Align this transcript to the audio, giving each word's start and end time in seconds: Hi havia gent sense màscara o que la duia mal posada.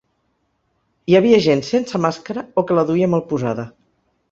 Hi 1.11 1.17
havia 1.19 1.41
gent 1.49 1.61
sense 1.67 2.03
màscara 2.07 2.47
o 2.61 2.65
que 2.71 2.81
la 2.81 2.89
duia 2.91 3.13
mal 3.15 3.27
posada. 3.35 3.71